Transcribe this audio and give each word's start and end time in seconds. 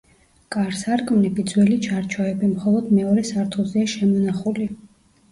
კარ-სარკმლები 0.53 1.43
ძველი 1.51 1.75
ჩარჩოები 1.87 2.49
მხოლოდ 2.53 2.87
მეორე 2.99 3.25
სართულზეა 3.27 3.91
შემონახული. 3.93 4.67